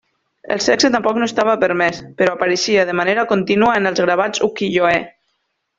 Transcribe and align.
El 0.53 0.61
sexe 0.67 0.89
tampoc 0.95 1.19
no 1.23 1.27
estava 1.31 1.53
permès, 1.65 2.01
però 2.23 2.33
apareixia 2.39 2.89
de 2.91 2.97
manera 3.03 3.29
contínua 3.35 3.79
en 3.83 3.91
els 3.93 4.03
gravats 4.07 4.47
ukiyo-e. 4.51 4.97